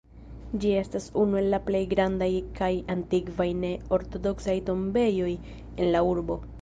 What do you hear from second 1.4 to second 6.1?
el la plej grandaj kaj antikvaj ne-ortodoksaj tombejoj en la